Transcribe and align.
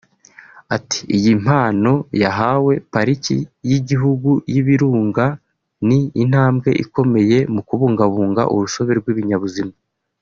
Ati 0.75 0.99
“Iyi 1.17 1.31
mpano 1.43 1.93
yahawe 2.23 2.73
Pariki 2.93 3.37
y’Igihugu 3.69 4.29
y’Ibirunga 4.51 5.25
ni 5.87 5.99
intambwe 6.23 6.69
ikomeye 6.83 7.37
mu 7.53 7.61
kubungabunga 7.67 8.41
urusobe 8.53 8.91
rw’ibinyabuzima 8.99 9.73